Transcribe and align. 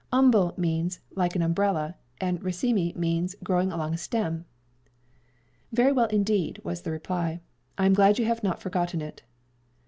"'Umbel' 0.11 0.55
means 0.57 0.99
'like 1.15 1.35
an 1.35 1.43
umbrella,' 1.43 1.93
and 2.19 2.41
'raceme' 2.41 2.91
means 2.95 3.35
'growing 3.43 3.71
along 3.71 3.93
a 3.93 3.99
stem.'" 3.99 4.45
"Very 5.71 5.91
well 5.91 6.07
indeed!" 6.07 6.59
was 6.63 6.81
the 6.81 6.89
reply; 6.89 7.39
"I 7.77 7.85
am 7.85 7.93
glad 7.93 8.17
you 8.17 8.25
have 8.25 8.41
not 8.43 8.59
forgotten 8.61 8.99
it. 8.99 9.21